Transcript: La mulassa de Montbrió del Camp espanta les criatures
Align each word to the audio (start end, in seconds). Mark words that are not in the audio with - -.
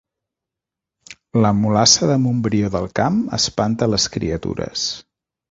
La 1.45 1.51
mulassa 1.57 2.09
de 2.13 2.15
Montbrió 2.23 2.73
del 2.77 2.89
Camp 3.01 3.21
espanta 3.41 3.91
les 3.97 4.09
criatures 4.17 4.89